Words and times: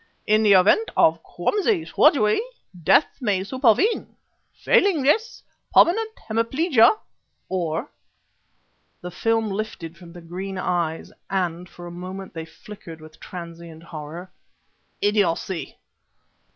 In 0.25 0.41
the 0.41 0.53
event 0.53 0.89
of 0.97 1.21
clumsy 1.21 1.85
surgery, 1.85 2.41
death 2.83 3.05
may 3.21 3.43
supervene; 3.43 4.15
failing 4.51 5.03
this, 5.03 5.43
permanent 5.75 6.09
hemiplegia 6.27 6.97
or" 7.49 7.87
the 9.01 9.11
film 9.11 9.49
lifted 9.51 9.95
from 9.99 10.11
the 10.13 10.21
green 10.21 10.57
eyes, 10.57 11.11
and 11.29 11.69
for 11.69 11.85
a 11.85 11.91
moment 11.91 12.33
they 12.33 12.45
flickered 12.45 12.99
with 12.99 13.19
transient 13.19 13.83
horror 13.83 14.31
"idiocy! 15.01 15.77